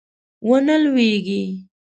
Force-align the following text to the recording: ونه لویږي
ونه 0.47 0.75
لویږي 0.83 1.41